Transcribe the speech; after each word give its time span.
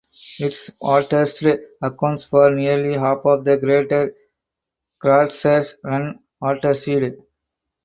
Its 0.39 0.71
watershed 0.81 1.59
accounts 1.79 2.23
for 2.23 2.49
nearly 2.55 2.95
half 2.97 3.23
of 3.23 3.45
the 3.45 3.55
greater 3.59 4.15
Kratzer 4.99 5.63
Run 5.83 6.17
watershed. 6.41 7.17